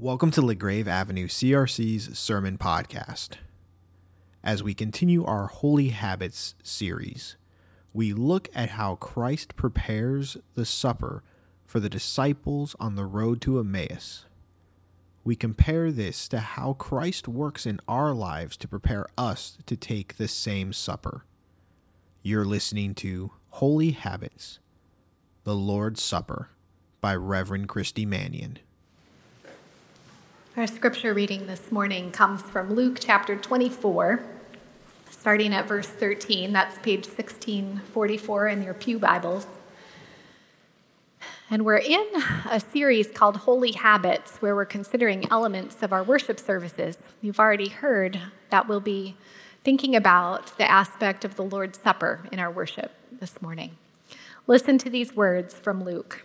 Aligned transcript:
Welcome 0.00 0.30
to 0.30 0.42
LaGrave 0.42 0.86
Avenue 0.86 1.26
CRC's 1.26 2.16
Sermon 2.16 2.56
Podcast. 2.56 3.30
As 4.44 4.62
we 4.62 4.72
continue 4.72 5.24
our 5.24 5.48
Holy 5.48 5.88
Habits 5.88 6.54
series, 6.62 7.36
we 7.92 8.12
look 8.12 8.48
at 8.54 8.70
how 8.70 8.94
Christ 8.94 9.56
prepares 9.56 10.36
the 10.54 10.64
supper 10.64 11.24
for 11.66 11.80
the 11.80 11.88
disciples 11.88 12.76
on 12.78 12.94
the 12.94 13.06
road 13.06 13.40
to 13.40 13.58
Emmaus. 13.58 14.26
We 15.24 15.34
compare 15.34 15.90
this 15.90 16.28
to 16.28 16.38
how 16.38 16.74
Christ 16.74 17.26
works 17.26 17.66
in 17.66 17.80
our 17.88 18.12
lives 18.12 18.56
to 18.58 18.68
prepare 18.68 19.08
us 19.18 19.58
to 19.66 19.76
take 19.76 20.16
the 20.16 20.28
same 20.28 20.72
supper. 20.72 21.24
You're 22.22 22.44
listening 22.44 22.94
to 22.94 23.32
Holy 23.48 23.90
Habits, 23.90 24.60
the 25.42 25.56
Lord's 25.56 26.00
Supper 26.00 26.50
by 27.00 27.16
Reverend 27.16 27.68
Christy 27.68 28.06
Mannion. 28.06 28.60
Our 30.58 30.66
scripture 30.66 31.14
reading 31.14 31.46
this 31.46 31.70
morning 31.70 32.10
comes 32.10 32.42
from 32.42 32.74
Luke 32.74 32.96
chapter 32.98 33.36
24, 33.36 34.20
starting 35.08 35.54
at 35.54 35.68
verse 35.68 35.86
13. 35.86 36.52
That's 36.52 36.76
page 36.80 37.06
1644 37.06 38.48
in 38.48 38.64
your 38.64 38.74
Pew 38.74 38.98
Bibles. 38.98 39.46
And 41.48 41.64
we're 41.64 41.76
in 41.76 42.04
a 42.50 42.58
series 42.58 43.06
called 43.06 43.36
Holy 43.36 43.70
Habits, 43.70 44.38
where 44.38 44.56
we're 44.56 44.64
considering 44.64 45.30
elements 45.30 45.80
of 45.84 45.92
our 45.92 46.02
worship 46.02 46.40
services. 46.40 46.98
You've 47.22 47.38
already 47.38 47.68
heard 47.68 48.20
that 48.50 48.66
we'll 48.66 48.80
be 48.80 49.14
thinking 49.62 49.94
about 49.94 50.58
the 50.58 50.68
aspect 50.68 51.24
of 51.24 51.36
the 51.36 51.44
Lord's 51.44 51.78
Supper 51.78 52.28
in 52.32 52.40
our 52.40 52.50
worship 52.50 52.90
this 53.12 53.40
morning. 53.40 53.76
Listen 54.48 54.76
to 54.78 54.90
these 54.90 55.14
words 55.14 55.54
from 55.54 55.84
Luke. 55.84 56.24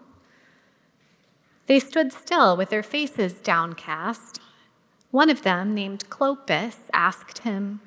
They 1.67 1.79
stood 1.79 2.11
still 2.11 2.57
with 2.57 2.69
their 2.69 2.83
faces 2.83 3.33
downcast. 3.33 4.39
One 5.11 5.29
of 5.29 5.43
them, 5.43 5.73
named 5.73 6.09
Clopas, 6.09 6.77
asked 6.93 7.39
him, 7.39 7.81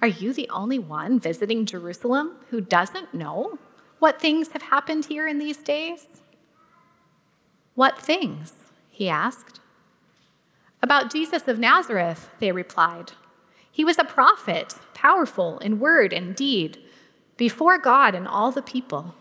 Are 0.00 0.08
you 0.08 0.32
the 0.32 0.48
only 0.50 0.78
one 0.78 1.20
visiting 1.20 1.66
Jerusalem 1.66 2.36
who 2.50 2.60
doesn't 2.60 3.14
know 3.14 3.58
what 3.98 4.20
things 4.20 4.52
have 4.52 4.62
happened 4.62 5.06
here 5.06 5.28
in 5.28 5.38
these 5.38 5.58
days? 5.58 6.06
What 7.74 7.98
things? 7.98 8.52
he 8.90 9.08
asked. 9.08 9.60
About 10.82 11.12
Jesus 11.12 11.46
of 11.46 11.58
Nazareth, 11.58 12.30
they 12.38 12.52
replied. 12.52 13.12
He 13.70 13.84
was 13.84 13.98
a 13.98 14.04
prophet, 14.04 14.74
powerful 14.94 15.58
in 15.58 15.78
word 15.78 16.12
and 16.12 16.34
deed, 16.34 16.78
before 17.36 17.78
God 17.78 18.14
and 18.14 18.26
all 18.26 18.50
the 18.50 18.62
people. 18.62 19.14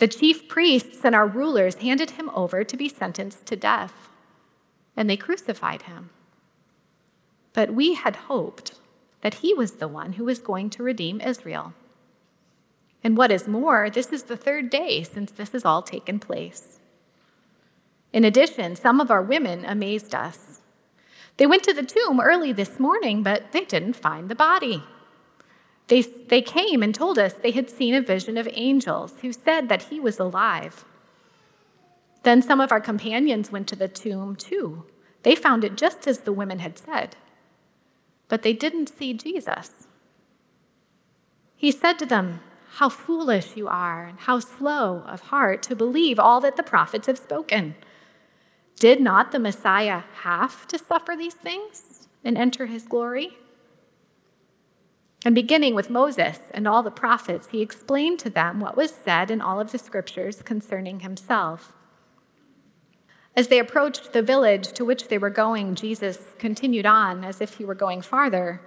The 0.00 0.08
chief 0.08 0.48
priests 0.48 1.04
and 1.04 1.14
our 1.14 1.26
rulers 1.26 1.74
handed 1.74 2.12
him 2.12 2.30
over 2.30 2.64
to 2.64 2.76
be 2.76 2.88
sentenced 2.88 3.44
to 3.44 3.54
death, 3.54 4.08
and 4.96 5.10
they 5.10 5.16
crucified 5.18 5.82
him. 5.82 6.08
But 7.52 7.74
we 7.74 7.92
had 7.92 8.16
hoped 8.16 8.76
that 9.20 9.34
he 9.34 9.52
was 9.52 9.72
the 9.72 9.88
one 9.88 10.14
who 10.14 10.24
was 10.24 10.38
going 10.38 10.70
to 10.70 10.82
redeem 10.82 11.20
Israel. 11.20 11.74
And 13.04 13.14
what 13.14 13.30
is 13.30 13.46
more, 13.46 13.90
this 13.90 14.06
is 14.06 14.22
the 14.22 14.38
third 14.38 14.70
day 14.70 15.02
since 15.02 15.32
this 15.32 15.52
has 15.52 15.66
all 15.66 15.82
taken 15.82 16.18
place. 16.18 16.80
In 18.10 18.24
addition, 18.24 18.76
some 18.76 19.00
of 19.02 19.10
our 19.10 19.22
women 19.22 19.66
amazed 19.66 20.14
us. 20.14 20.62
They 21.36 21.46
went 21.46 21.62
to 21.64 21.74
the 21.74 21.82
tomb 21.82 22.22
early 22.22 22.54
this 22.54 22.80
morning, 22.80 23.22
but 23.22 23.52
they 23.52 23.66
didn't 23.66 23.96
find 23.96 24.30
the 24.30 24.34
body. 24.34 24.82
They, 25.90 26.02
they 26.02 26.40
came 26.40 26.84
and 26.84 26.94
told 26.94 27.18
us 27.18 27.32
they 27.32 27.50
had 27.50 27.68
seen 27.68 27.96
a 27.96 28.00
vision 28.00 28.38
of 28.38 28.48
angels 28.52 29.14
who 29.22 29.32
said 29.32 29.68
that 29.68 29.82
he 29.82 29.98
was 29.98 30.20
alive. 30.20 30.84
Then 32.22 32.42
some 32.42 32.60
of 32.60 32.70
our 32.70 32.80
companions 32.80 33.50
went 33.50 33.66
to 33.68 33.76
the 33.76 33.88
tomb 33.88 34.36
too. 34.36 34.86
They 35.24 35.34
found 35.34 35.64
it 35.64 35.76
just 35.76 36.06
as 36.06 36.20
the 36.20 36.32
women 36.32 36.60
had 36.60 36.78
said, 36.78 37.16
but 38.28 38.42
they 38.42 38.52
didn't 38.52 38.96
see 38.96 39.12
Jesus. 39.14 39.88
He 41.56 41.72
said 41.72 41.98
to 41.98 42.06
them, 42.06 42.38
How 42.74 42.88
foolish 42.88 43.56
you 43.56 43.66
are, 43.66 44.04
and 44.06 44.20
how 44.20 44.38
slow 44.38 45.02
of 45.08 45.22
heart 45.22 45.60
to 45.64 45.74
believe 45.74 46.20
all 46.20 46.40
that 46.42 46.56
the 46.56 46.62
prophets 46.62 47.08
have 47.08 47.18
spoken. 47.18 47.74
Did 48.76 49.00
not 49.00 49.32
the 49.32 49.40
Messiah 49.40 50.02
have 50.22 50.68
to 50.68 50.78
suffer 50.78 51.16
these 51.16 51.34
things 51.34 52.06
and 52.24 52.38
enter 52.38 52.66
his 52.66 52.84
glory? 52.84 53.36
And 55.24 55.34
beginning 55.34 55.74
with 55.74 55.90
Moses 55.90 56.38
and 56.52 56.66
all 56.66 56.82
the 56.82 56.90
prophets, 56.90 57.48
he 57.50 57.60
explained 57.60 58.18
to 58.20 58.30
them 58.30 58.58
what 58.58 58.76
was 58.76 58.90
said 58.90 59.30
in 59.30 59.40
all 59.40 59.60
of 59.60 59.70
the 59.70 59.78
scriptures 59.78 60.42
concerning 60.42 61.00
himself. 61.00 61.74
As 63.36 63.48
they 63.48 63.58
approached 63.58 64.12
the 64.12 64.22
village 64.22 64.72
to 64.72 64.84
which 64.84 65.08
they 65.08 65.18
were 65.18 65.30
going, 65.30 65.74
Jesus 65.74 66.34
continued 66.38 66.86
on 66.86 67.24
as 67.24 67.40
if 67.40 67.54
he 67.54 67.64
were 67.64 67.74
going 67.74 68.02
farther, 68.02 68.60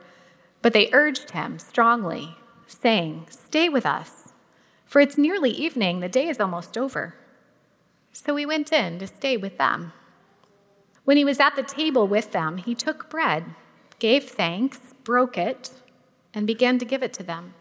but 0.62 0.74
they 0.74 0.90
urged 0.94 1.31
him 1.31 1.59
strongly, 1.59 2.38
saying, 2.68 3.28
Stay 3.30 3.68
with 3.68 3.86
us, 3.86 4.34
for 4.86 5.02
it's 5.02 5.18
nearly 5.18 5.50
evening, 5.50 6.00
the 6.00 6.08
day 6.08 6.30
is 6.30 6.40
almost 6.40 6.78
over. 6.78 7.16
So 8.13 8.36
he 8.36 8.46
went 8.46 8.72
in 8.72 9.00
to 9.00 9.08
stay 9.08 9.38
with 9.38 9.58
them. 9.58 9.92
When 11.03 11.18
he 11.18 11.25
was 11.25 11.40
at 11.40 11.56
the 11.56 11.63
table 11.63 12.08
with 12.08 12.31
them, 12.31 12.58
he 12.58 12.75
took 12.75 13.09
bread, 13.09 13.44
gave 14.00 14.25
thanks, 14.25 14.80
broke 15.03 15.38
it, 15.38 15.72
and 16.33 16.47
began 16.47 16.79
to 16.79 16.85
give 16.85 17.03
it 17.03 17.13
to 17.13 17.23
them. 17.23 17.53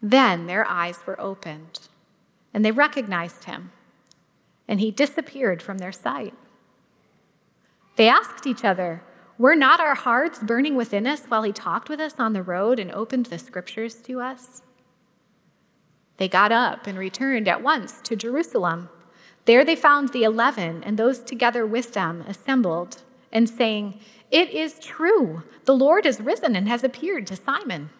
Then 0.00 0.46
their 0.46 0.66
eyes 0.66 1.00
were 1.06 1.20
opened, 1.20 1.88
and 2.54 2.64
they 2.64 2.70
recognized 2.70 3.44
him, 3.44 3.72
and 4.68 4.80
he 4.80 4.90
disappeared 4.90 5.62
from 5.62 5.78
their 5.78 5.92
sight. 5.92 6.34
They 7.96 8.08
asked 8.08 8.46
each 8.46 8.64
other, 8.64 9.02
Were 9.38 9.56
not 9.56 9.80
our 9.80 9.96
hearts 9.96 10.38
burning 10.38 10.76
within 10.76 11.06
us 11.06 11.24
while 11.26 11.42
he 11.42 11.52
talked 11.52 11.88
with 11.88 11.98
us 11.98 12.20
on 12.20 12.32
the 12.32 12.42
road 12.42 12.78
and 12.78 12.92
opened 12.92 13.26
the 13.26 13.38
scriptures 13.38 13.96
to 14.02 14.20
us? 14.20 14.62
They 16.18 16.28
got 16.28 16.52
up 16.52 16.86
and 16.86 16.98
returned 16.98 17.48
at 17.48 17.62
once 17.62 18.00
to 18.02 18.16
Jerusalem. 18.16 18.88
There 19.46 19.64
they 19.64 19.76
found 19.76 20.10
the 20.10 20.24
eleven 20.24 20.84
and 20.84 20.96
those 20.96 21.20
together 21.20 21.66
with 21.66 21.94
them 21.94 22.22
assembled 22.28 23.02
and 23.32 23.48
saying, 23.48 24.00
It 24.30 24.50
is 24.50 24.78
true, 24.78 25.42
the 25.64 25.74
Lord 25.74 26.06
is 26.06 26.20
risen 26.20 26.56
and 26.56 26.68
has 26.68 26.84
appeared 26.84 27.26
to 27.28 27.36
Simon. 27.36 27.90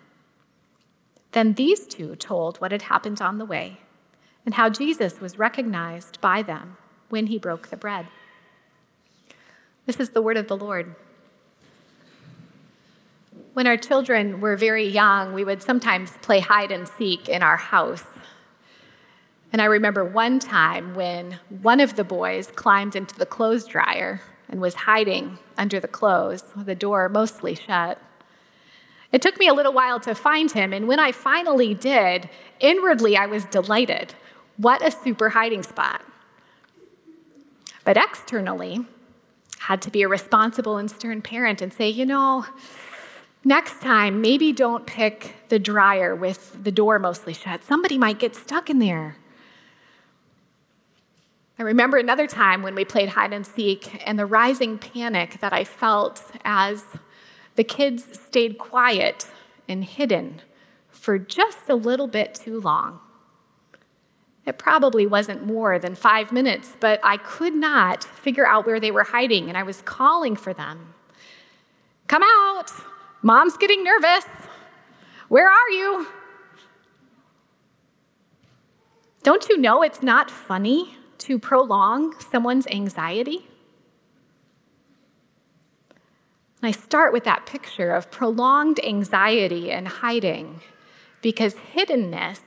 Then 1.32 1.54
these 1.54 1.86
two 1.86 2.16
told 2.16 2.58
what 2.58 2.72
had 2.72 2.82
happened 2.82 3.20
on 3.20 3.38
the 3.38 3.44
way 3.44 3.78
and 4.44 4.54
how 4.54 4.70
Jesus 4.70 5.20
was 5.20 5.38
recognized 5.38 6.20
by 6.20 6.42
them 6.42 6.76
when 7.10 7.26
he 7.26 7.38
broke 7.38 7.68
the 7.68 7.76
bread. 7.76 8.06
This 9.86 10.00
is 10.00 10.10
the 10.10 10.22
word 10.22 10.36
of 10.36 10.48
the 10.48 10.56
Lord. 10.56 10.94
When 13.52 13.66
our 13.66 13.76
children 13.76 14.40
were 14.40 14.56
very 14.56 14.86
young, 14.86 15.32
we 15.32 15.44
would 15.44 15.62
sometimes 15.62 16.12
play 16.22 16.40
hide 16.40 16.70
and 16.70 16.86
seek 16.86 17.28
in 17.28 17.42
our 17.42 17.56
house. 17.56 18.04
And 19.52 19.60
I 19.60 19.66
remember 19.66 20.04
one 20.04 20.38
time 20.38 20.94
when 20.94 21.38
one 21.48 21.80
of 21.80 21.96
the 21.96 22.04
boys 22.04 22.50
climbed 22.54 22.94
into 22.94 23.14
the 23.16 23.26
clothes 23.26 23.66
dryer 23.66 24.20
and 24.48 24.60
was 24.60 24.74
hiding 24.74 25.38
under 25.56 25.80
the 25.80 25.88
clothes, 25.88 26.44
the 26.56 26.74
door 26.74 27.08
mostly 27.08 27.54
shut. 27.54 28.00
It 29.12 29.22
took 29.22 29.38
me 29.38 29.48
a 29.48 29.54
little 29.54 29.72
while 29.72 30.00
to 30.00 30.14
find 30.14 30.50
him, 30.50 30.72
and 30.72 30.86
when 30.86 31.00
I 31.00 31.12
finally 31.12 31.74
did, 31.74 32.28
inwardly 32.60 33.16
I 33.16 33.26
was 33.26 33.44
delighted. 33.46 34.14
What 34.56 34.86
a 34.86 34.90
super 34.90 35.30
hiding 35.30 35.62
spot. 35.62 36.02
But 37.84 37.96
externally, 37.96 38.84
had 39.60 39.82
to 39.82 39.90
be 39.90 40.02
a 40.02 40.08
responsible 40.08 40.76
and 40.76 40.90
stern 40.90 41.22
parent 41.22 41.62
and 41.62 41.72
say, 41.72 41.88
you 41.88 42.04
know, 42.04 42.44
next 43.44 43.80
time, 43.80 44.20
maybe 44.20 44.52
don't 44.52 44.86
pick 44.86 45.34
the 45.48 45.58
dryer 45.58 46.14
with 46.14 46.62
the 46.62 46.72
door 46.72 46.98
mostly 46.98 47.32
shut. 47.32 47.64
Somebody 47.64 47.98
might 47.98 48.18
get 48.18 48.34
stuck 48.34 48.68
in 48.68 48.78
there. 48.78 49.16
I 51.58 51.64
remember 51.64 51.96
another 51.96 52.28
time 52.28 52.62
when 52.62 52.76
we 52.76 52.84
played 52.84 53.08
hide 53.08 53.32
and 53.32 53.44
seek 53.44 54.00
and 54.06 54.16
the 54.16 54.26
rising 54.26 54.78
panic 54.78 55.40
that 55.40 55.52
I 55.52 55.64
felt 55.64 56.22
as 56.44 56.84
the 57.56 57.64
kids 57.64 58.20
stayed 58.20 58.58
quiet 58.58 59.26
and 59.68 59.84
hidden 59.84 60.40
for 60.88 61.18
just 61.18 61.68
a 61.68 61.74
little 61.74 62.06
bit 62.06 62.34
too 62.34 62.60
long. 62.60 63.00
It 64.46 64.56
probably 64.56 65.04
wasn't 65.04 65.44
more 65.44 65.80
than 65.80 65.96
five 65.96 66.30
minutes, 66.30 66.76
but 66.78 67.00
I 67.02 67.16
could 67.16 67.54
not 67.54 68.04
figure 68.04 68.46
out 68.46 68.64
where 68.64 68.78
they 68.78 68.92
were 68.92 69.02
hiding, 69.02 69.48
and 69.48 69.58
I 69.58 69.64
was 69.64 69.82
calling 69.82 70.36
for 70.36 70.54
them. 70.54 70.94
Come 72.06 72.22
out! 72.22 72.70
Mom's 73.20 73.56
getting 73.56 73.82
nervous. 73.82 74.24
Where 75.28 75.50
are 75.50 75.70
you? 75.70 76.06
Don't 79.24 79.48
you 79.48 79.58
know 79.58 79.82
it's 79.82 80.02
not 80.02 80.30
funny 80.30 80.97
to 81.18 81.38
prolong 81.38 82.18
someone's 82.20 82.66
anxiety? 82.68 83.46
And 86.60 86.68
I 86.68 86.72
start 86.72 87.12
with 87.12 87.24
that 87.24 87.46
picture 87.46 87.92
of 87.92 88.10
prolonged 88.10 88.80
anxiety 88.84 89.70
and 89.70 89.86
hiding 89.86 90.60
because 91.22 91.54
hiddenness, 91.74 92.40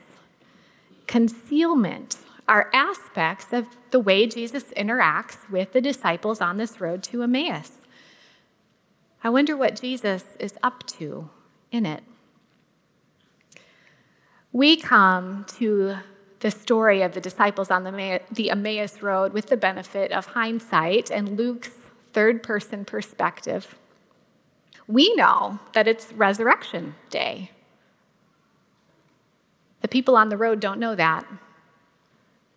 concealment 1.06 2.18
are 2.48 2.70
aspects 2.74 3.52
of 3.52 3.66
the 3.90 4.00
way 4.00 4.26
Jesus 4.26 4.64
interacts 4.76 5.48
with 5.50 5.72
the 5.72 5.80
disciples 5.80 6.40
on 6.40 6.56
this 6.56 6.80
road 6.80 7.02
to 7.04 7.22
Emmaus. 7.22 7.72
I 9.24 9.30
wonder 9.30 9.56
what 9.56 9.80
Jesus 9.80 10.24
is 10.40 10.54
up 10.62 10.84
to 10.98 11.30
in 11.70 11.86
it. 11.86 12.02
We 14.50 14.76
come 14.76 15.46
to 15.56 15.96
the 16.42 16.50
story 16.50 17.02
of 17.02 17.12
the 17.12 17.20
disciples 17.20 17.70
on 17.70 17.84
the, 17.84 18.50
Emmaus 18.50 19.00
Road 19.00 19.32
with 19.32 19.46
the 19.46 19.56
benefit 19.56 20.10
of 20.10 20.26
hindsight 20.26 21.08
and 21.08 21.38
Luke's 21.38 21.70
third 22.12 22.42
person 22.42 22.84
perspective. 22.84 23.76
We 24.88 25.14
know 25.14 25.60
that 25.72 25.86
it's 25.86 26.12
resurrection 26.12 26.96
day. 27.10 27.52
The 29.82 29.88
people 29.88 30.16
on 30.16 30.30
the 30.30 30.36
road 30.36 30.58
don't 30.58 30.80
know 30.80 30.96
that. 30.96 31.24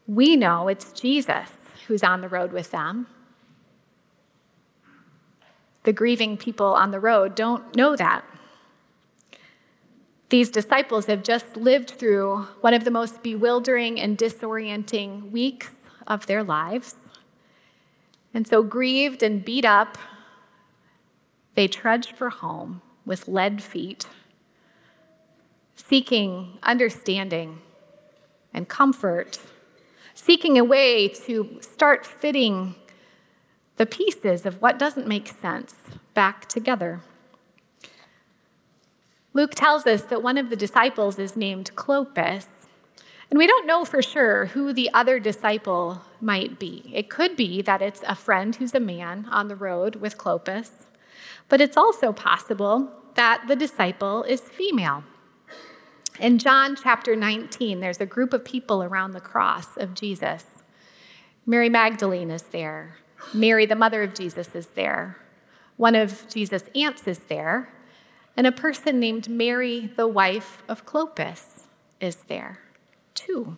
We 0.07 0.35
know 0.35 0.67
it's 0.67 0.91
Jesus 0.91 1.49
who's 1.87 2.03
on 2.03 2.21
the 2.21 2.29
road 2.29 2.51
with 2.51 2.71
them. 2.71 3.05
The 5.83 5.93
grieving 5.93 6.37
people 6.37 6.73
on 6.73 6.89
the 6.89 6.99
road 6.99 7.35
don't 7.35 7.75
know 7.75 7.95
that. 7.95 8.25
These 10.29 10.49
disciples 10.49 11.05
have 11.05 11.23
just 11.23 11.55
lived 11.55 11.91
through 11.91 12.47
one 12.61 12.73
of 12.73 12.83
the 12.83 12.91
most 12.91 13.21
bewildering 13.21 13.99
and 13.99 14.17
disorienting 14.17 15.31
weeks 15.31 15.69
of 16.07 16.25
their 16.25 16.43
lives. 16.43 16.95
And 18.33 18.47
so, 18.47 18.63
grieved 18.63 19.23
and 19.23 19.45
beat 19.45 19.65
up, 19.65 19.97
they 21.53 21.67
trudged 21.67 22.17
for 22.17 22.29
home 22.29 22.81
with 23.05 23.27
lead 23.27 23.61
feet, 23.61 24.07
seeking 25.75 26.57
understanding 26.63 27.59
and 28.53 28.67
comfort, 28.67 29.39
seeking 30.15 30.57
a 30.57 30.63
way 30.63 31.07
to 31.07 31.59
start 31.61 32.05
fitting 32.05 32.75
the 33.77 33.85
pieces 33.85 34.45
of 34.45 34.61
what 34.61 34.79
doesn't 34.79 35.07
make 35.07 35.27
sense 35.27 35.75
back 36.13 36.47
together. 36.47 37.01
Luke 39.35 39.53
tells 39.53 39.85
us 39.85 40.03
that 40.03 40.23
one 40.23 40.37
of 40.37 40.49
the 40.49 40.55
disciples 40.55 41.19
is 41.19 41.35
named 41.35 41.69
Clopas, 41.75 42.45
and 43.29 43.37
we 43.37 43.45
don't 43.45 43.67
know 43.67 43.83
for 43.83 44.01
sure 44.01 44.45
who 44.45 44.71
the 44.71 44.89
other 44.93 45.19
disciple 45.19 46.01
might 46.21 46.57
be. 46.57 46.89
It 46.93 47.09
could 47.09 47.35
be 47.35 47.61
that 47.63 47.81
it's 47.81 48.01
a 48.07 48.15
friend 48.15 48.55
who's 48.55 48.73
a 48.73 48.79
man 48.79 49.27
on 49.29 49.49
the 49.49 49.55
road 49.57 49.97
with 49.97 50.17
Clopas, 50.17 50.85
but 51.49 51.59
it's 51.59 51.75
also 51.75 52.13
possible 52.13 52.89
that 53.15 53.43
the 53.49 53.57
disciple 53.57 54.23
is 54.23 54.39
female. 54.39 55.03
In 56.21 56.37
John 56.37 56.77
chapter 56.81 57.13
19, 57.13 57.81
there's 57.81 57.99
a 57.99 58.05
group 58.05 58.31
of 58.31 58.45
people 58.45 58.83
around 58.83 59.11
the 59.11 59.19
cross 59.19 59.75
of 59.75 59.95
Jesus. 59.95 60.45
Mary 61.45 61.67
Magdalene 61.67 62.31
is 62.31 62.43
there. 62.43 62.95
Mary, 63.33 63.65
the 63.65 63.75
mother 63.75 64.01
of 64.01 64.13
Jesus, 64.13 64.55
is 64.55 64.67
there. 64.67 65.17
One 65.75 65.93
of 65.93 66.25
Jesus' 66.29 66.69
aunts 66.73 67.05
is 67.05 67.19
there 67.19 67.74
and 68.37 68.45
a 68.45 68.51
person 68.51 68.99
named 68.99 69.29
Mary, 69.29 69.91
the 69.95 70.07
wife 70.07 70.63
of 70.67 70.85
Clopas, 70.85 71.63
is 71.99 72.17
there 72.27 72.59
too. 73.13 73.57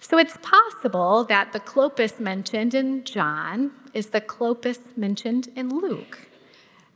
So 0.00 0.18
it's 0.18 0.38
possible 0.42 1.24
that 1.24 1.52
the 1.52 1.60
Clopas 1.60 2.18
mentioned 2.18 2.74
in 2.74 3.04
John 3.04 3.70
is 3.92 4.08
the 4.08 4.20
Clopas 4.20 4.96
mentioned 4.96 5.48
in 5.54 5.68
Luke, 5.68 6.18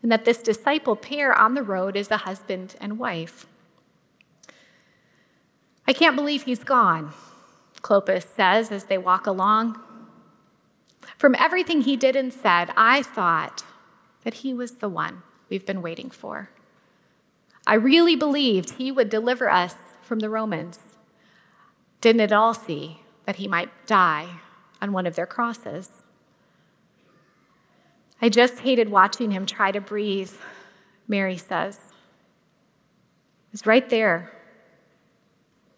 and 0.03 0.11
that 0.11 0.25
this 0.25 0.38
disciple 0.38 0.97
pair 0.97 1.32
on 1.32 1.55
the 1.55 1.62
road 1.62 1.97
is 1.97 2.11
a 2.11 2.17
husband 2.17 2.75
and 2.81 2.99
wife. 2.99 3.47
I 5.87 5.93
can't 5.93 6.17
believe 6.17 6.44
he's 6.44 6.65
gone, 6.65 7.12
Clopas 7.82 8.25
says 8.25 8.73
as 8.73 8.85
they 8.85 8.97
walk 8.97 9.26
along. 9.26 9.79
From 11.19 11.35
everything 11.38 11.82
he 11.82 11.97
did 11.97 12.17
and 12.17 12.32
said, 12.32 12.71
I 12.76 13.03
thought 13.03 13.62
that 14.25 14.35
he 14.35 14.55
was 14.55 14.76
the 14.76 14.88
one 14.88 15.23
we've 15.49 15.67
been 15.67 15.82
waiting 15.82 16.11
for. 16.11 16.50
I 17.67 17.75
really 17.75 18.17
believed 18.17 18.73
he 18.73 18.93
would 18.93 19.08
deliver 19.08 19.50
us 19.50 19.75
from 20.02 20.20
the 20.20 20.29
Romans. 20.29 20.79
Didn't 22.00 22.20
at 22.20 22.32
all 22.32 22.52
see 22.52 23.00
that 23.25 23.37
he 23.37 23.49
might 23.49 23.87
die 23.87 24.41
on 24.82 24.93
one 24.93 25.06
of 25.06 25.17
their 25.17 25.26
crosses. 25.26 26.02
I 28.20 28.29
just 28.29 28.61
hated 28.61 28.91
watching 28.91 29.31
him 29.31 29.46
try 29.46 29.73
to 29.73 29.81
breathe, 29.81 30.32
Mary 31.08 31.37
says. 31.37 31.76
It 31.76 33.52
was 33.52 33.67
right 33.67 33.88
there. 33.88 34.31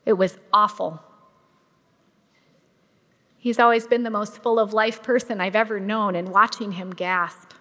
It 0.05 0.15
was 0.15 0.39
awful. 0.53 1.03
He's 3.39 3.61
always 3.61 3.87
been 3.87 4.03
the 4.03 4.11
most 4.11 4.43
full 4.43 4.59
of 4.59 4.73
life 4.73 5.03
person 5.03 5.41
I've 5.41 5.55
ever 5.55 5.79
known, 5.79 6.17
and 6.17 6.29
watching 6.29 6.73
him 6.73 6.91
gasp. 6.91 7.53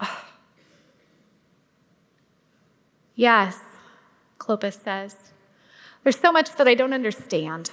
Oh, 0.00 0.24
Yes, 3.18 3.58
Clopas 4.38 4.80
says. 4.80 5.16
There's 6.04 6.16
so 6.16 6.30
much 6.30 6.54
that 6.54 6.68
I 6.68 6.76
don't 6.76 6.92
understand. 6.92 7.72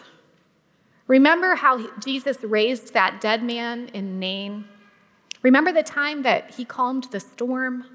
Remember 1.05 1.53
how 1.53 1.87
Jesus 1.99 2.43
raised 2.43 2.95
that 2.95 3.21
dead 3.21 3.43
man 3.43 3.89
in 3.89 4.17
Nain? 4.17 4.65
Remember 5.43 5.71
the 5.71 5.83
time 5.83 6.23
that 6.23 6.55
he 6.55 6.65
calmed 6.65 7.03
the 7.11 7.19
storm? 7.19 7.85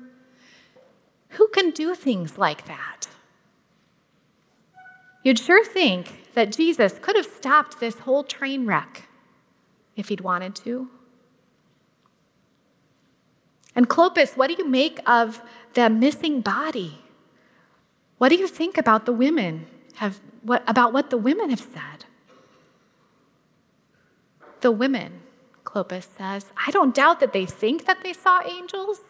Who 1.31 1.49
can 1.49 1.73
do 1.73 1.97
things 1.97 2.39
like 2.39 2.69
that? 2.69 3.09
You'd 5.25 5.41
sure 5.41 5.65
think 5.65 6.33
that 6.35 6.53
Jesus 6.53 7.01
could 7.03 7.17
have 7.17 7.27
stopped 7.27 7.81
this 7.81 7.99
whole 7.99 8.23
train 8.23 8.65
wreck 8.65 9.09
if 9.97 10.09
he'd 10.09 10.21
wanted 10.21 10.55
to. 10.55 10.89
And 13.75 13.89
Clopas, 13.91 14.37
what 14.37 14.47
do 14.47 14.55
you 14.57 14.69
make 14.69 15.01
of 15.05 15.43
the 15.75 15.91
missing 15.91 16.43
body? 16.43 17.00
What 18.21 18.29
do 18.29 18.35
you 18.35 18.47
think 18.47 18.77
about 18.77 19.07
the 19.07 19.15
women 19.15 19.67
have 19.95 20.21
what 20.43 20.63
about 20.67 20.93
what 20.93 21.09
the 21.09 21.17
women 21.17 21.49
have 21.49 21.67
said? 21.79 22.05
The 24.61 24.71
women, 24.71 25.23
Clopas 25.65 26.07
says, 26.19 26.53
I 26.67 26.71
don't 26.71 26.95
doubt 26.95 27.21
that 27.21 27.33
they 27.33 27.47
think 27.47 27.87
that 27.87 28.03
they 28.03 28.13
saw 28.13 28.43
angels. 28.47 29.01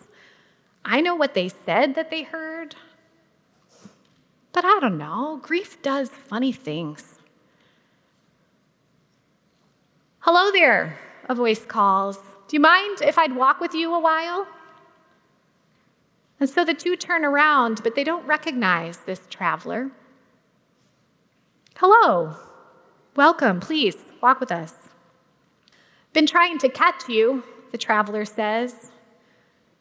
I 0.84 1.00
know 1.00 1.16
what 1.16 1.34
they 1.34 1.48
said 1.48 1.96
that 1.96 2.12
they 2.12 2.22
heard. 2.22 2.76
But 4.52 4.64
I 4.64 4.78
don't 4.80 4.96
know, 4.96 5.40
grief 5.42 5.82
does 5.82 6.10
funny 6.10 6.52
things. 6.52 7.18
Hello 10.20 10.52
there, 10.52 11.00
a 11.28 11.34
voice 11.34 11.66
calls. 11.66 12.18
Do 12.46 12.54
you 12.54 12.60
mind 12.60 13.02
if 13.02 13.18
I'd 13.18 13.34
walk 13.34 13.58
with 13.58 13.74
you 13.74 13.92
a 13.92 13.98
while? 13.98 14.46
And 16.40 16.48
so 16.48 16.64
the 16.64 16.72
two 16.72 16.96
turn 16.96 17.24
around, 17.24 17.82
but 17.82 17.94
they 17.94 18.02
don't 18.02 18.26
recognize 18.26 18.98
this 18.98 19.20
traveler. 19.28 19.90
Hello, 21.76 22.34
welcome, 23.14 23.60
please 23.60 23.96
walk 24.22 24.40
with 24.40 24.50
us. 24.50 24.74
Been 26.14 26.26
trying 26.26 26.58
to 26.58 26.68
catch 26.70 27.08
you, 27.08 27.44
the 27.72 27.78
traveler 27.78 28.24
says. 28.24 28.90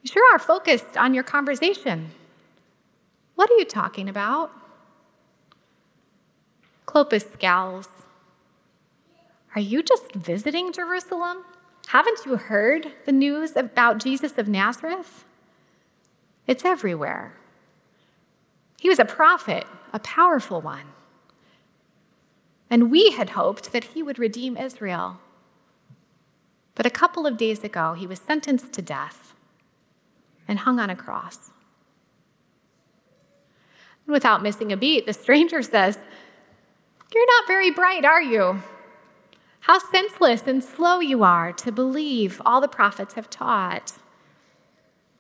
You 0.04 0.12
sure 0.12 0.36
are 0.36 0.40
focused 0.40 0.98
on 0.98 1.14
your 1.14 1.24
conversation. 1.24 2.12
What 3.36 3.50
are 3.50 3.58
you 3.58 3.66
talking 3.66 4.10
about? 4.10 4.52
Clopas 6.86 7.32
scowls. 7.32 7.88
Are 9.56 9.62
you 9.62 9.82
just 9.82 10.14
visiting 10.14 10.74
Jerusalem? 10.74 11.46
Haven't 11.88 12.20
you 12.26 12.36
heard 12.36 12.92
the 13.06 13.12
news 13.12 13.56
about 13.56 14.00
Jesus 14.00 14.38
of 14.38 14.48
Nazareth? 14.48 15.26
It's 16.50 16.66
everywhere. 16.66 17.34
He 18.82 18.90
was 18.90 18.98
a 18.98 19.06
prophet, 19.06 19.68
a 19.94 20.00
powerful 20.00 20.62
one. 20.62 20.88
And 22.72 22.90
we 22.90 23.12
had 23.12 23.30
hoped 23.30 23.72
that 23.72 23.84
he 23.84 24.02
would 24.02 24.18
redeem 24.18 24.58
Israel. 24.58 25.20
But 26.74 26.88
a 26.88 26.90
couple 26.90 27.28
of 27.28 27.38
days 27.38 27.64
ago, 27.64 27.94
he 27.94 28.08
was 28.08 28.18
sentenced 28.20 28.74
to 28.74 28.82
death 28.82 29.36
and 30.48 30.58
hung 30.58 30.80
on 30.80 30.90
a 30.90 30.96
cross. 30.96 31.52
And 34.08 34.14
without 34.14 34.42
missing 34.42 34.72
a 34.72 34.78
beat, 34.78 35.06
the 35.06 35.14
stranger 35.14 35.62
says, 35.76 36.00
You're 37.14 37.28
not 37.28 37.48
very 37.48 37.70
bright, 37.70 38.06
are 38.06 38.24
you? 38.24 38.64
How 39.60 39.78
senseless 39.78 40.48
and 40.48 40.64
slow 40.64 41.00
you 41.00 41.22
are 41.22 41.54
to 41.54 41.72
believe 41.72 42.42
all 42.44 42.60
the 42.60 42.68
prophets 42.68 43.14
have 43.14 43.30
taught. 43.30 43.94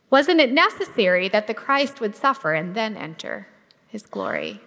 Wasn't 0.09 0.41
it 0.41 0.51
necessary 0.51 1.29
that 1.29 1.47
the 1.47 1.53
Christ 1.53 2.01
would 2.01 2.15
suffer 2.15 2.53
and 2.53 2.73
then 2.73 2.97
enter 2.97 3.47
his 3.87 4.05
glory? 4.05 4.59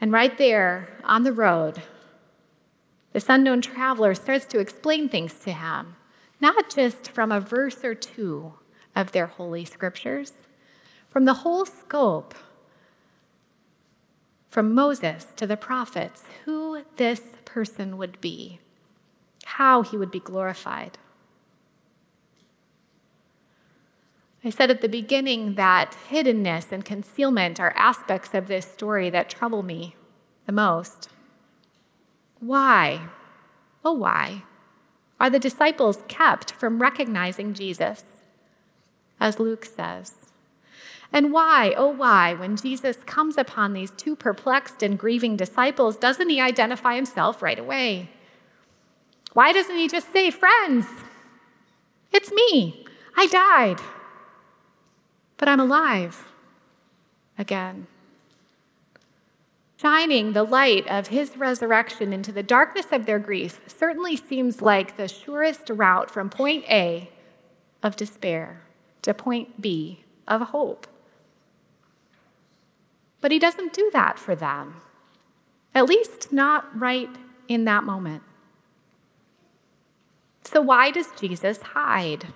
And 0.00 0.12
right 0.12 0.36
there 0.38 0.88
on 1.04 1.24
the 1.24 1.32
road, 1.32 1.82
this 3.12 3.28
unknown 3.28 3.60
traveler 3.60 4.14
starts 4.14 4.46
to 4.46 4.60
explain 4.60 5.08
things 5.08 5.34
to 5.40 5.52
him, 5.52 5.96
not 6.40 6.70
just 6.70 7.10
from 7.10 7.30
a 7.30 7.40
verse 7.40 7.84
or 7.84 7.94
two 7.94 8.54
of 8.96 9.12
their 9.12 9.26
holy 9.26 9.64
scriptures, 9.64 10.32
from 11.10 11.24
the 11.26 11.34
whole 11.34 11.66
scope, 11.66 12.34
from 14.48 14.74
Moses 14.74 15.26
to 15.36 15.46
the 15.46 15.56
prophets, 15.56 16.24
who 16.44 16.82
this 16.96 17.22
person 17.44 17.98
would 17.98 18.20
be, 18.20 18.60
how 19.44 19.82
he 19.82 19.96
would 19.96 20.10
be 20.10 20.20
glorified. 20.20 20.98
I 24.42 24.50
said 24.50 24.70
at 24.70 24.80
the 24.80 24.88
beginning 24.88 25.54
that 25.56 25.96
hiddenness 26.08 26.72
and 26.72 26.84
concealment 26.84 27.60
are 27.60 27.74
aspects 27.76 28.34
of 28.34 28.46
this 28.46 28.64
story 28.64 29.10
that 29.10 29.28
trouble 29.28 29.62
me 29.62 29.96
the 30.46 30.52
most. 30.52 31.10
Why? 32.40 33.08
Oh, 33.84 33.92
why? 33.92 34.44
Are 35.20 35.28
the 35.28 35.38
disciples 35.38 36.02
kept 36.08 36.52
from 36.52 36.80
recognizing 36.80 37.52
Jesus? 37.52 38.02
As 39.20 39.38
Luke 39.38 39.66
says. 39.66 40.14
And 41.12 41.32
why, 41.32 41.74
oh, 41.76 41.90
why, 41.90 42.34
when 42.34 42.56
Jesus 42.56 42.98
comes 43.04 43.36
upon 43.36 43.72
these 43.72 43.90
two 43.90 44.16
perplexed 44.16 44.82
and 44.82 44.98
grieving 44.98 45.36
disciples, 45.36 45.96
doesn't 45.96 46.30
he 46.30 46.40
identify 46.40 46.94
himself 46.94 47.42
right 47.42 47.58
away? 47.58 48.08
Why 49.34 49.52
doesn't 49.52 49.76
he 49.76 49.88
just 49.88 50.12
say, 50.12 50.30
Friends, 50.30 50.86
it's 52.12 52.32
me, 52.32 52.86
I 53.16 53.26
died, 53.26 53.80
but 55.40 55.48
I'm 55.48 55.58
alive 55.58 56.28
again? 57.38 57.86
Shining 59.78 60.34
the 60.34 60.44
light 60.44 60.86
of 60.86 61.08
his 61.08 61.34
resurrection 61.38 62.12
into 62.12 62.30
the 62.30 62.42
darkness 62.42 62.88
of 62.92 63.06
their 63.06 63.18
grief 63.18 63.58
certainly 63.66 64.14
seems 64.14 64.60
like 64.60 64.98
the 64.98 65.08
surest 65.08 65.70
route 65.70 66.10
from 66.10 66.28
point 66.28 66.64
A 66.68 67.10
of 67.82 67.96
despair 67.96 68.60
to 69.00 69.14
point 69.14 69.62
B 69.62 70.04
of 70.28 70.42
hope. 70.42 70.86
But 73.22 73.32
he 73.32 73.38
doesn't 73.38 73.72
do 73.72 73.88
that 73.94 74.18
for 74.18 74.34
them, 74.34 74.82
at 75.74 75.86
least 75.86 76.30
not 76.30 76.78
right 76.78 77.08
in 77.48 77.64
that 77.64 77.84
moment. 77.84 78.22
So, 80.44 80.60
why 80.60 80.90
does 80.90 81.08
Jesus 81.18 81.62
hide? 81.62 82.26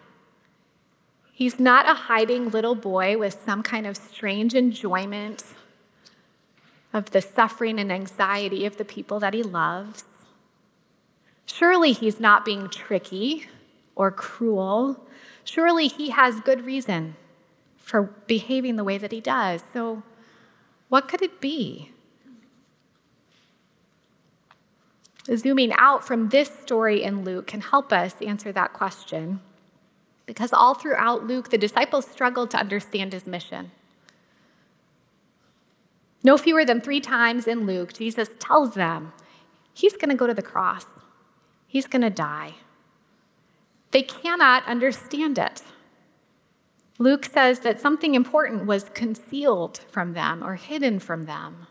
He's 1.36 1.58
not 1.58 1.88
a 1.88 1.94
hiding 1.94 2.50
little 2.50 2.76
boy 2.76 3.18
with 3.18 3.36
some 3.44 3.64
kind 3.64 3.88
of 3.88 3.96
strange 3.96 4.54
enjoyment 4.54 5.42
of 6.92 7.10
the 7.10 7.20
suffering 7.20 7.80
and 7.80 7.90
anxiety 7.90 8.64
of 8.66 8.76
the 8.76 8.84
people 8.84 9.18
that 9.18 9.34
he 9.34 9.42
loves. 9.42 10.04
Surely 11.44 11.90
he's 11.90 12.20
not 12.20 12.44
being 12.44 12.68
tricky 12.68 13.48
or 13.96 14.12
cruel. 14.12 15.08
Surely 15.42 15.88
he 15.88 16.10
has 16.10 16.38
good 16.38 16.64
reason 16.64 17.16
for 17.78 18.04
behaving 18.28 18.76
the 18.76 18.84
way 18.84 18.96
that 18.96 19.10
he 19.10 19.20
does. 19.20 19.60
So, 19.72 20.04
what 20.88 21.08
could 21.08 21.20
it 21.20 21.40
be? 21.40 21.90
Zooming 25.34 25.72
out 25.72 26.06
from 26.06 26.28
this 26.28 26.48
story 26.60 27.02
in 27.02 27.24
Luke 27.24 27.48
can 27.48 27.60
help 27.60 27.92
us 27.92 28.14
answer 28.22 28.52
that 28.52 28.72
question. 28.72 29.40
Because 30.26 30.52
all 30.52 30.74
throughout 30.74 31.26
Luke, 31.26 31.50
the 31.50 31.58
disciples 31.58 32.06
struggled 32.06 32.50
to 32.50 32.58
understand 32.58 33.12
his 33.12 33.26
mission. 33.26 33.70
No 36.22 36.38
fewer 36.38 36.64
than 36.64 36.80
three 36.80 37.00
times 37.00 37.46
in 37.46 37.66
Luke, 37.66 37.92
Jesus 37.92 38.30
tells 38.38 38.74
them 38.74 39.12
he's 39.74 39.96
going 39.96 40.08
to 40.08 40.14
go 40.14 40.26
to 40.26 40.34
the 40.34 40.42
cross, 40.42 40.86
he's 41.66 41.86
going 41.86 42.02
to 42.02 42.10
die. 42.10 42.54
They 43.90 44.02
cannot 44.02 44.66
understand 44.66 45.38
it. 45.38 45.62
Luke 46.98 47.24
says 47.24 47.60
that 47.60 47.80
something 47.80 48.14
important 48.14 48.66
was 48.66 48.88
concealed 48.90 49.78
from 49.90 50.14
them 50.14 50.42
or 50.42 50.54
hidden 50.54 50.98
from 50.98 51.26
them. 51.26 51.66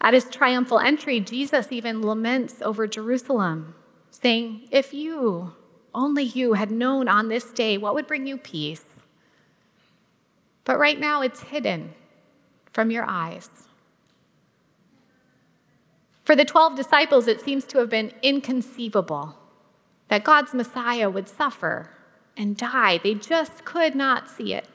At 0.00 0.12
his 0.12 0.24
triumphal 0.24 0.80
entry, 0.80 1.20
Jesus 1.20 1.72
even 1.72 2.02
laments 2.02 2.60
over 2.60 2.86
Jerusalem, 2.86 3.74
saying, 4.10 4.68
If 4.70 4.92
you, 4.92 5.54
only 5.94 6.24
you, 6.24 6.54
had 6.54 6.70
known 6.70 7.08
on 7.08 7.28
this 7.28 7.44
day 7.52 7.78
what 7.78 7.94
would 7.94 8.06
bring 8.06 8.26
you 8.26 8.36
peace, 8.36 8.84
but 10.64 10.78
right 10.78 10.98
now 10.98 11.22
it's 11.22 11.42
hidden 11.42 11.94
from 12.72 12.90
your 12.90 13.04
eyes. 13.06 13.48
For 16.24 16.34
the 16.34 16.44
12 16.44 16.74
disciples, 16.74 17.28
it 17.28 17.40
seems 17.40 17.64
to 17.66 17.78
have 17.78 17.90
been 17.90 18.12
inconceivable 18.22 19.36
that 20.08 20.24
God's 20.24 20.54
Messiah 20.54 21.10
would 21.10 21.28
suffer 21.28 21.90
and 22.36 22.56
die. 22.56 22.98
They 22.98 23.14
just 23.14 23.64
could 23.64 23.94
not 23.94 24.28
see 24.28 24.54
it. 24.54 24.66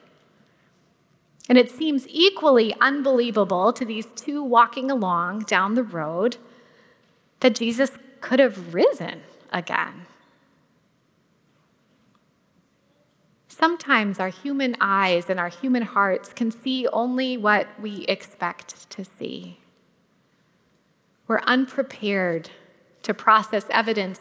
And 1.48 1.58
it 1.58 1.70
seems 1.70 2.06
equally 2.08 2.74
unbelievable 2.80 3.72
to 3.72 3.84
these 3.84 4.06
two 4.14 4.42
walking 4.42 4.90
along 4.90 5.40
down 5.40 5.74
the 5.74 5.82
road 5.82 6.36
that 7.40 7.56
Jesus 7.56 7.92
could 8.20 8.38
have 8.38 8.72
risen 8.72 9.22
again. 9.52 10.06
Sometimes 13.60 14.18
our 14.18 14.30
human 14.30 14.74
eyes 14.80 15.28
and 15.28 15.38
our 15.38 15.50
human 15.50 15.82
hearts 15.82 16.32
can 16.32 16.50
see 16.50 16.88
only 16.94 17.36
what 17.36 17.68
we 17.78 18.06
expect 18.06 18.88
to 18.88 19.04
see. 19.04 19.58
We're 21.28 21.42
unprepared 21.42 22.48
to 23.02 23.12
process 23.12 23.66
evidence 23.68 24.18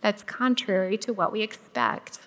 that's 0.00 0.24
contrary 0.24 0.98
to 0.98 1.12
what 1.12 1.30
we 1.30 1.40
expect. 1.40 2.18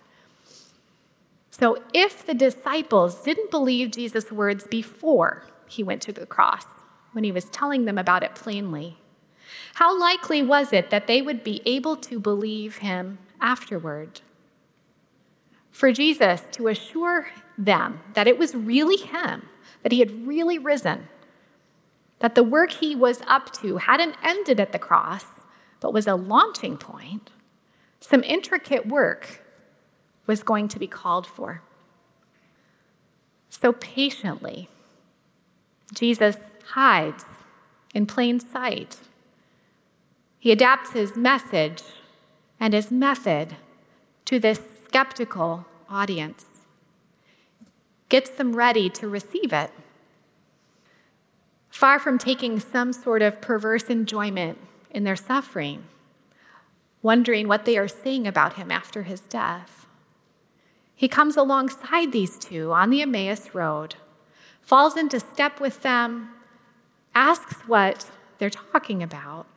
So, 1.51 1.84
if 1.93 2.25
the 2.25 2.34
disciples 2.34 3.22
didn't 3.24 3.51
believe 3.51 3.91
Jesus' 3.91 4.32
words 4.32 4.65
before 4.65 5.43
he 5.67 5.84
went 5.84 6.01
to 6.03 6.13
the 6.13 6.25
cross, 6.25 6.65
when 7.12 7.25
he 7.25 7.32
was 7.34 7.46
telling 7.46 7.84
them 7.84 7.98
about 7.98 8.24
it 8.24 8.36
plainly, 8.36 8.98
how 9.75 10.00
likely 10.00 10.41
was 10.41 10.72
it 10.72 10.91
that 10.91 11.08
they 11.08 11.22
would 11.22 11.43
be 11.43 11.62
able 11.65 11.98
to 11.98 12.22
believe 12.22 12.77
him 12.77 13.17
afterward? 13.41 14.22
For 15.73 15.91
Jesus 15.91 16.43
to 16.51 16.67
assure 16.67 17.27
them 17.57 17.99
that 18.13 18.27
it 18.27 18.37
was 18.37 18.53
really 18.55 18.95
him, 18.95 19.49
that 19.81 19.91
he 19.91 19.99
had 19.99 20.27
really 20.27 20.59
risen, 20.59 21.07
that 22.19 22.35
the 22.35 22.43
work 22.43 22.71
he 22.71 22.95
was 22.95 23.21
up 23.27 23.51
to 23.53 23.77
hadn't 23.77 24.15
ended 24.23 24.59
at 24.59 24.71
the 24.71 24.79
cross, 24.79 25.25
but 25.79 25.91
was 25.91 26.07
a 26.07 26.15
launching 26.15 26.77
point, 26.77 27.31
some 27.99 28.23
intricate 28.23 28.87
work 28.87 29.41
was 30.27 30.43
going 30.43 30.67
to 30.69 30.79
be 30.79 30.87
called 30.87 31.25
for. 31.25 31.63
So 33.49 33.73
patiently, 33.73 34.69
Jesus 35.91 36.37
hides 36.65 37.25
in 37.95 38.05
plain 38.05 38.39
sight. 38.39 38.97
He 40.37 40.51
adapts 40.51 40.91
his 40.91 41.17
message 41.17 41.81
and 42.59 42.73
his 42.73 42.91
method 42.91 43.55
to 44.25 44.39
this 44.39 44.61
skeptical 44.93 45.65
audience, 45.89 46.45
gets 48.09 48.29
them 48.29 48.55
ready 48.55 48.91
to 48.91 49.07
receive 49.07 49.51
it. 49.51 49.71
Far 51.71 51.97
from 51.97 52.19
taking 52.19 52.59
some 52.59 52.93
sort 52.93 53.23
of 53.23 53.41
perverse 53.41 53.85
enjoyment 53.85 54.59
in 54.91 55.03
their 55.03 55.15
suffering, 55.15 55.83
wondering 57.01 57.47
what 57.47 57.65
they 57.65 57.75
are 57.75 57.88
saying 57.88 58.27
about 58.27 58.53
him 58.53 58.69
after 58.69 59.01
his 59.01 59.21
death. 59.21 59.88
He 60.93 61.07
comes 61.07 61.38
alongside 61.38 62.12
these 62.12 62.38
two 62.38 62.71
on 62.71 62.91
the 62.91 63.01
Emmaus 63.01 63.55
Road, 63.55 63.95
falls 64.62 64.95
into 64.95 65.19
step 65.19 65.59
with 65.59 65.81
them, 65.81 66.29
asks 67.15 67.55
what 67.67 68.12
they're 68.38 68.51
talking 68.51 69.01
about, 69.01 69.47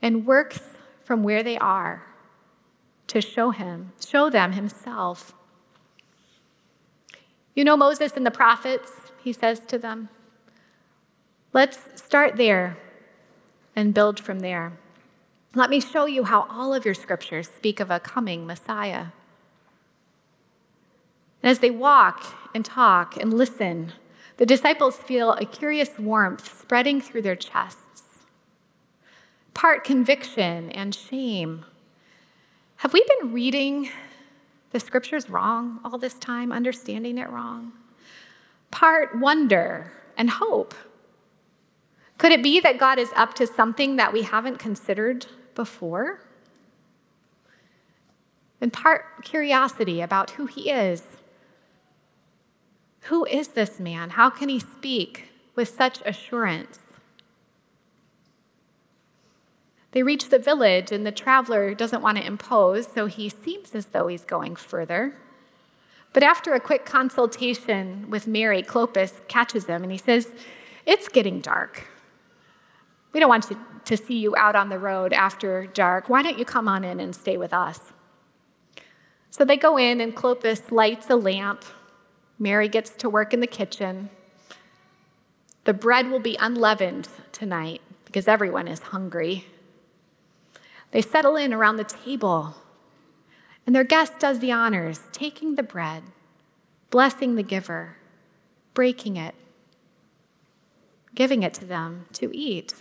and 0.00 0.24
works 0.24 0.60
from 1.02 1.24
where 1.24 1.42
they 1.42 1.58
are 1.58 2.07
to 3.08 3.20
show 3.20 3.50
him, 3.50 3.92
show 4.04 4.30
them 4.30 4.52
himself. 4.52 5.34
You 7.54 7.64
know 7.64 7.76
Moses 7.76 8.12
and 8.12 8.24
the 8.24 8.30
prophets, 8.30 8.92
he 9.22 9.32
says 9.32 9.60
to 9.66 9.78
them. 9.78 10.08
Let's 11.52 11.78
start 11.96 12.36
there 12.36 12.76
and 13.74 13.92
build 13.92 14.20
from 14.20 14.40
there. 14.40 14.72
Let 15.54 15.70
me 15.70 15.80
show 15.80 16.06
you 16.06 16.24
how 16.24 16.46
all 16.50 16.72
of 16.72 16.84
your 16.84 16.94
scriptures 16.94 17.48
speak 17.48 17.80
of 17.80 17.90
a 17.90 17.98
coming 17.98 18.46
Messiah. 18.46 19.06
And 21.42 21.50
as 21.50 21.60
they 21.60 21.70
walk 21.70 22.24
and 22.54 22.64
talk 22.64 23.16
and 23.16 23.32
listen, 23.32 23.92
The 24.38 24.46
disciples 24.46 24.96
feel 24.96 25.32
a 25.32 25.44
curious 25.44 25.98
warmth 25.98 26.60
spreading 26.60 27.00
through 27.00 27.22
their 27.22 27.36
chests, 27.36 28.04
part 29.52 29.82
conviction 29.82 30.70
and 30.70 30.94
shame. 30.94 31.64
Have 32.78 32.92
we 32.92 33.04
been 33.18 33.32
reading 33.32 33.90
the 34.70 34.78
scriptures 34.78 35.28
wrong 35.28 35.80
all 35.84 35.98
this 35.98 36.14
time, 36.14 36.52
understanding 36.52 37.18
it 37.18 37.28
wrong? 37.28 37.72
Part 38.70 39.18
wonder 39.18 39.90
and 40.16 40.30
hope. 40.30 40.74
Could 42.18 42.30
it 42.30 42.40
be 42.40 42.60
that 42.60 42.78
God 42.78 43.00
is 43.00 43.10
up 43.16 43.34
to 43.34 43.48
something 43.48 43.96
that 43.96 44.12
we 44.12 44.22
haven't 44.22 44.60
considered 44.60 45.26
before? 45.56 46.20
And 48.60 48.72
part 48.72 49.24
curiosity 49.24 50.00
about 50.00 50.30
who 50.30 50.46
he 50.46 50.70
is. 50.70 51.02
Who 53.02 53.24
is 53.24 53.48
this 53.48 53.80
man? 53.80 54.10
How 54.10 54.30
can 54.30 54.48
he 54.48 54.60
speak 54.60 55.30
with 55.56 55.68
such 55.68 56.00
assurance? 56.06 56.78
They 59.92 60.02
reach 60.02 60.28
the 60.28 60.38
village, 60.38 60.92
and 60.92 61.06
the 61.06 61.12
traveler 61.12 61.74
doesn't 61.74 62.02
want 62.02 62.18
to 62.18 62.26
impose, 62.26 62.86
so 62.86 63.06
he 63.06 63.28
seems 63.28 63.74
as 63.74 63.86
though 63.86 64.08
he's 64.08 64.24
going 64.24 64.56
further. 64.56 65.14
But 66.12 66.22
after 66.22 66.54
a 66.54 66.60
quick 66.60 66.84
consultation 66.84 68.08
with 68.10 68.26
Mary, 68.26 68.62
Clopas 68.62 69.26
catches 69.28 69.66
him 69.66 69.82
and 69.82 69.92
he 69.92 69.98
says, 69.98 70.32
It's 70.86 71.08
getting 71.08 71.40
dark. 71.40 71.86
We 73.12 73.20
don't 73.20 73.28
want 73.28 73.44
to, 73.44 73.58
to 73.84 73.96
see 73.96 74.18
you 74.18 74.36
out 74.36 74.56
on 74.56 74.68
the 74.68 74.78
road 74.78 75.12
after 75.12 75.66
dark. 75.66 76.08
Why 76.08 76.22
don't 76.22 76.38
you 76.38 76.44
come 76.44 76.68
on 76.68 76.84
in 76.84 77.00
and 77.00 77.14
stay 77.14 77.36
with 77.36 77.52
us? 77.52 77.80
So 79.30 79.44
they 79.44 79.56
go 79.56 79.76
in, 79.76 80.00
and 80.00 80.16
Clopas 80.16 80.70
lights 80.70 81.08
a 81.10 81.16
lamp. 81.16 81.64
Mary 82.38 82.68
gets 82.68 82.90
to 82.90 83.08
work 83.08 83.34
in 83.34 83.40
the 83.40 83.46
kitchen. 83.46 84.10
The 85.64 85.74
bread 85.74 86.10
will 86.10 86.20
be 86.20 86.36
unleavened 86.40 87.08
tonight 87.32 87.82
because 88.04 88.26
everyone 88.26 88.68
is 88.68 88.80
hungry. 88.80 89.44
They 90.90 91.02
settle 91.02 91.36
in 91.36 91.52
around 91.52 91.76
the 91.76 91.84
table, 91.84 92.56
and 93.66 93.74
their 93.74 93.84
guest 93.84 94.14
does 94.18 94.38
the 94.38 94.52
honors, 94.52 95.02
taking 95.12 95.54
the 95.54 95.62
bread, 95.62 96.04
blessing 96.90 97.34
the 97.34 97.42
giver, 97.42 97.96
breaking 98.72 99.16
it, 99.16 99.34
giving 101.14 101.42
it 101.42 101.52
to 101.54 101.64
them 101.64 102.06
to 102.14 102.34
eat. 102.34 102.74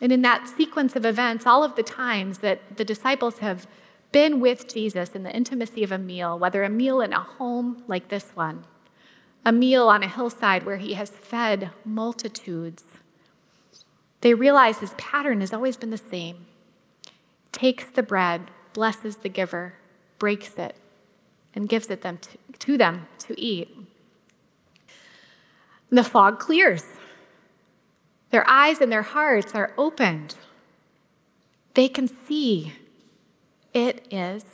And 0.00 0.12
in 0.12 0.22
that 0.22 0.48
sequence 0.48 0.96
of 0.96 1.06
events, 1.06 1.46
all 1.46 1.62
of 1.62 1.76
the 1.76 1.82
times 1.82 2.38
that 2.38 2.76
the 2.76 2.84
disciples 2.84 3.38
have 3.38 3.66
been 4.12 4.40
with 4.40 4.72
Jesus 4.72 5.10
in 5.10 5.22
the 5.22 5.34
intimacy 5.34 5.82
of 5.84 5.92
a 5.92 5.98
meal, 5.98 6.38
whether 6.38 6.64
a 6.64 6.68
meal 6.68 7.00
in 7.00 7.12
a 7.12 7.20
home 7.20 7.82
like 7.86 8.08
this 8.08 8.30
one, 8.34 8.64
a 9.44 9.52
meal 9.52 9.88
on 9.88 10.02
a 10.02 10.08
hillside 10.08 10.64
where 10.64 10.76
he 10.78 10.94
has 10.94 11.10
fed 11.10 11.70
multitudes, 11.84 12.84
they 14.26 14.34
realize 14.34 14.80
his 14.80 14.92
pattern 14.94 15.40
has 15.40 15.52
always 15.52 15.76
been 15.76 15.90
the 15.90 15.96
same. 15.96 16.46
Takes 17.52 17.84
the 17.84 18.02
bread, 18.02 18.50
blesses 18.72 19.18
the 19.18 19.28
giver, 19.28 19.74
breaks 20.18 20.58
it, 20.58 20.74
and 21.54 21.68
gives 21.68 21.90
it 21.90 22.02
them 22.02 22.18
to, 22.18 22.58
to 22.58 22.76
them 22.76 23.06
to 23.20 23.40
eat. 23.40 23.72
And 25.88 25.96
the 25.96 26.02
fog 26.02 26.40
clears. 26.40 26.82
Their 28.30 28.44
eyes 28.50 28.80
and 28.80 28.90
their 28.90 29.02
hearts 29.02 29.54
are 29.54 29.72
opened. 29.78 30.34
They 31.74 31.86
can 31.86 32.08
see 32.08 32.72
it 33.72 34.08
is 34.10 34.44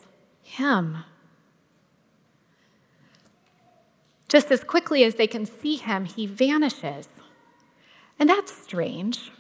Him. 0.43 0.99
Just 4.29 4.51
as 4.51 4.65
quickly 4.65 5.03
as 5.03 5.15
they 5.15 5.27
can 5.27 5.47
see 5.47 5.77
Him, 5.77 6.05
He 6.05 6.27
vanishes. 6.27 7.09
And 8.19 8.29
that's 8.29 8.53
strange. 8.53 9.31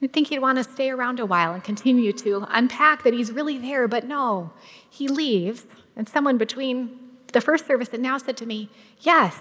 You'd 0.00 0.12
think 0.12 0.28
he'd 0.28 0.40
want 0.40 0.58
to 0.58 0.64
stay 0.64 0.90
around 0.90 1.20
a 1.20 1.26
while 1.26 1.52
and 1.54 1.64
continue 1.64 2.12
to 2.12 2.46
unpack 2.50 3.02
that 3.02 3.14
he's 3.14 3.32
really 3.32 3.58
there, 3.58 3.88
but 3.88 4.04
no, 4.04 4.52
he 4.90 5.08
leaves. 5.08 5.64
And 5.96 6.08
someone 6.08 6.36
between 6.36 6.98
the 7.32 7.40
first 7.40 7.66
service 7.66 7.88
and 7.92 8.02
now 8.02 8.18
said 8.18 8.36
to 8.38 8.46
me, 8.46 8.70
Yes, 9.00 9.40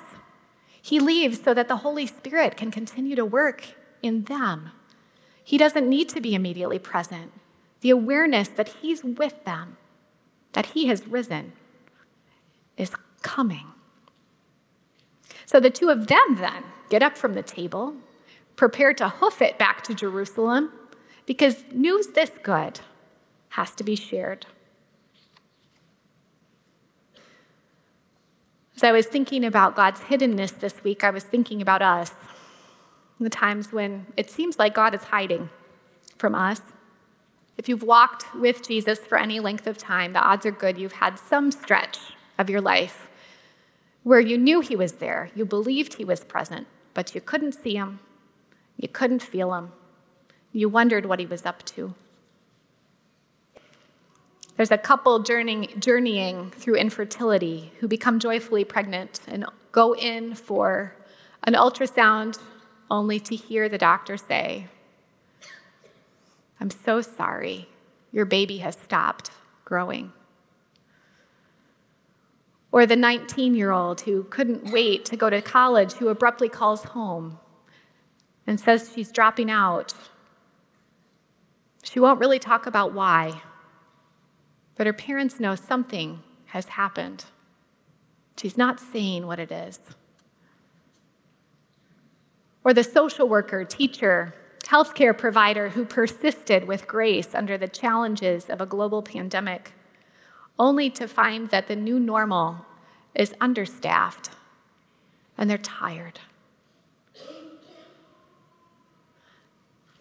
he 0.81 0.99
leaves 0.99 1.41
so 1.41 1.53
that 1.53 1.67
the 1.67 1.77
Holy 1.77 2.07
Spirit 2.07 2.55
can 2.55 2.71
continue 2.71 3.15
to 3.15 3.25
work 3.25 3.65
in 4.01 4.23
them. 4.23 4.71
He 5.43 5.57
doesn't 5.57 5.89
need 5.89 6.09
to 6.09 6.21
be 6.21 6.35
immediately 6.35 6.79
present. 6.79 7.31
The 7.81 7.89
awareness 7.89 8.47
that 8.49 8.69
he's 8.81 9.03
with 9.03 9.43
them, 9.45 9.77
that 10.53 10.67
he 10.67 10.87
has 10.87 11.07
risen, 11.07 11.53
is 12.77 12.91
coming. 13.21 13.65
So 15.45 15.59
the 15.59 15.69
two 15.69 15.89
of 15.89 16.07
them 16.07 16.35
then 16.35 16.63
get 16.89 17.03
up 17.03 17.17
from 17.17 17.33
the 17.33 17.43
table 17.43 17.95
prepare 18.55 18.93
to 18.93 19.09
hoof 19.09 19.41
it 19.41 19.57
back 19.57 19.83
to 19.83 19.93
Jerusalem 19.93 20.71
because 21.25 21.63
news 21.71 22.07
this 22.07 22.31
good 22.43 22.79
has 23.49 23.71
to 23.75 23.83
be 23.83 23.95
shared. 23.95 24.45
As 28.75 28.83
I 28.83 28.91
was 28.91 29.05
thinking 29.05 29.45
about 29.45 29.75
God's 29.75 30.01
hiddenness 30.01 30.59
this 30.59 30.83
week, 30.83 31.03
I 31.03 31.09
was 31.09 31.23
thinking 31.23 31.61
about 31.61 31.81
us, 31.81 32.11
the 33.19 33.29
times 33.29 33.71
when 33.71 34.05
it 34.17 34.29
seems 34.29 34.59
like 34.59 34.75
God 34.75 34.93
is 34.93 35.03
hiding 35.05 35.49
from 36.17 36.35
us. 36.35 36.59
If 37.57 37.69
you've 37.69 37.83
walked 37.83 38.35
with 38.35 38.67
Jesus 38.67 38.99
for 38.99 39.17
any 39.17 39.39
length 39.39 39.65
of 39.65 39.77
time, 39.77 40.11
the 40.11 40.19
odds 40.19 40.45
are 40.45 40.51
good 40.51 40.77
you've 40.77 40.91
had 40.91 41.17
some 41.17 41.51
stretch 41.51 41.97
of 42.37 42.49
your 42.49 42.59
life 42.59 43.07
where 44.03 44.19
you 44.19 44.37
knew 44.37 44.59
he 44.59 44.75
was 44.75 44.93
there, 44.93 45.31
you 45.33 45.45
believed 45.45 45.95
he 45.95 46.05
was 46.05 46.23
present, 46.23 46.67
but 46.93 47.15
you 47.15 47.21
couldn't 47.21 47.53
see 47.53 47.75
him, 47.75 47.99
you 48.77 48.87
couldn't 48.87 49.21
feel 49.21 49.53
him. 49.53 49.71
You 50.51 50.69
wondered 50.69 51.05
what 51.05 51.19
he 51.19 51.25
was 51.25 51.45
up 51.45 51.63
to. 51.65 51.93
There's 54.57 54.71
a 54.71 54.77
couple 54.77 55.19
journeying, 55.19 55.79
journeying 55.79 56.51
through 56.51 56.75
infertility 56.75 57.73
who 57.79 57.87
become 57.87 58.19
joyfully 58.19 58.63
pregnant 58.63 59.19
and 59.27 59.45
go 59.71 59.93
in 59.93 60.33
for 60.33 60.95
an 61.43 61.53
ultrasound 61.53 62.39
only 62.89 63.19
to 63.19 63.35
hear 63.35 63.67
the 63.67 63.77
doctor 63.77 64.15
say, 64.15 64.67
I'm 66.59 66.69
so 66.69 67.01
sorry, 67.01 67.67
your 68.11 68.25
baby 68.25 68.59
has 68.59 68.77
stopped 68.77 69.31
growing. 69.65 70.13
Or 72.71 72.85
the 72.85 72.95
19 72.95 73.55
year 73.55 73.71
old 73.71 74.01
who 74.01 74.23
couldn't 74.23 74.71
wait 74.71 75.03
to 75.05 75.17
go 75.17 75.29
to 75.29 75.41
college 75.41 75.93
who 75.93 76.07
abruptly 76.07 76.49
calls 76.49 76.83
home 76.83 77.39
and 78.47 78.59
says 78.59 78.91
she's 78.93 79.11
dropping 79.11 79.49
out. 79.49 79.93
She 81.83 81.99
won't 81.99 82.19
really 82.19 82.39
talk 82.39 82.65
about 82.65 82.93
why, 82.93 83.41
but 84.75 84.87
her 84.87 84.93
parents 84.93 85.39
know 85.39 85.55
something 85.55 86.21
has 86.47 86.65
happened. 86.67 87.25
She's 88.37 88.57
not 88.57 88.79
saying 88.79 89.27
what 89.27 89.39
it 89.39 89.51
is. 89.51 89.79
Or 92.63 92.73
the 92.73 92.83
social 92.83 93.29
worker, 93.29 93.63
teacher, 93.63 94.33
healthcare 94.63 95.15
provider 95.15 95.69
who 95.69 95.85
persisted 95.85 96.65
with 96.67 96.87
grace 96.87 97.35
under 97.35 97.57
the 97.57 97.67
challenges 97.67 98.49
of 98.49 98.61
a 98.61 98.65
global 98.65 99.03
pandemic, 99.03 99.73
only 100.57 100.89
to 100.89 101.07
find 101.07 101.49
that 101.49 101.67
the 101.67 101.75
new 101.75 101.99
normal 101.99 102.65
is 103.13 103.35
understaffed 103.39 104.31
and 105.37 105.49
they're 105.49 105.57
tired. 105.57 106.19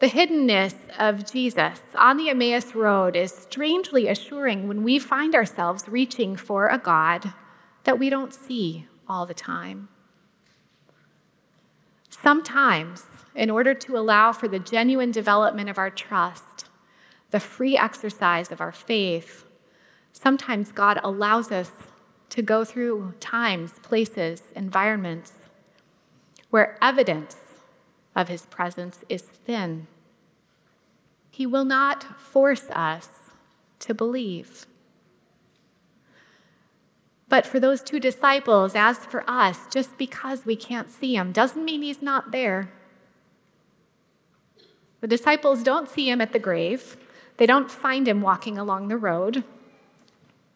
The 0.04 0.10
hiddenness 0.10 0.74
of 0.98 1.24
Jesus 1.32 1.80
on 1.94 2.18
the 2.18 2.28
Emmaus 2.28 2.74
Road 2.74 3.16
is 3.16 3.32
strangely 3.32 4.06
assuring 4.06 4.68
when 4.68 4.84
we 4.84 4.98
find 4.98 5.34
ourselves 5.34 5.88
reaching 5.88 6.36
for 6.36 6.68
a 6.68 6.76
God 6.76 7.32
that 7.84 7.98
we 7.98 8.10
don't 8.10 8.34
see 8.34 8.86
all 9.08 9.24
the 9.24 9.32
time. 9.32 9.88
Sometimes, 12.10 13.06
in 13.34 13.48
order 13.48 13.72
to 13.72 13.96
allow 13.96 14.32
for 14.32 14.46
the 14.46 14.58
genuine 14.58 15.10
development 15.10 15.70
of 15.70 15.78
our 15.78 15.88
trust, 15.88 16.66
the 17.30 17.40
free 17.40 17.78
exercise 17.78 18.52
of 18.52 18.60
our 18.60 18.72
faith, 18.72 19.46
sometimes 20.12 20.70
God 20.70 21.00
allows 21.02 21.50
us 21.50 21.70
to 22.28 22.42
go 22.42 22.62
through 22.62 23.14
times, 23.20 23.78
places, 23.80 24.42
environments 24.54 25.32
where 26.50 26.76
evidence 26.82 27.38
of 28.14 28.28
his 28.28 28.44
presence 28.44 29.02
is 29.08 29.22
thin. 29.22 29.86
He 31.35 31.47
will 31.47 31.64
not 31.64 32.05
force 32.20 32.70
us 32.70 33.09
to 33.81 33.92
believe. 33.92 34.66
But 37.29 37.44
for 37.44 37.59
those 37.59 37.83
two 37.83 37.99
disciples, 37.99 38.77
as 38.77 38.99
for 38.99 39.29
us, 39.29 39.66
just 39.68 39.99
because 39.99 40.47
we 40.47 40.55
can't 40.55 40.88
see 40.88 41.16
him 41.16 41.33
doesn't 41.33 41.64
mean 41.64 41.83
he's 41.83 42.01
not 42.01 42.31
there. 42.31 42.70
The 45.01 45.09
disciples 45.09 45.64
don't 45.64 45.88
see 45.88 46.09
him 46.09 46.20
at 46.20 46.33
the 46.33 46.38
grave, 46.38 46.97
they 47.38 47.47
don't 47.47 47.68
find 47.68 48.07
him 48.07 48.20
walking 48.20 48.57
along 48.57 48.87
the 48.87 48.97
road, 48.97 49.42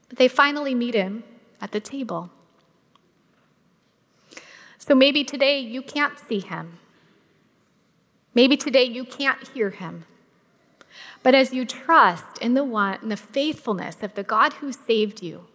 but 0.09 0.17
they 0.17 0.29
finally 0.29 0.77
meet 0.77 0.95
him 0.95 1.25
at 1.61 1.73
the 1.73 1.81
table. 1.81 2.31
So 4.79 4.95
maybe 4.95 5.25
today 5.25 5.59
you 5.59 5.83
can't 5.83 6.17
see 6.21 6.39
him. 6.39 6.79
Maybe 8.33 8.57
today 8.57 8.85
you 8.85 9.03
can't 9.03 9.49
hear 9.49 9.71
him. 9.71 10.05
But 11.23 11.35
as 11.35 11.53
you 11.53 11.65
trust 11.65 12.39
in 12.39 12.55
the 12.55 12.65
one 12.65 12.99
in 13.03 13.09
the 13.09 13.17
faithfulness 13.17 14.03
of 14.03 14.15
the 14.15 14.23
God 14.23 14.55
who 14.55 14.73
saved 14.73 15.23
you, 15.23 15.47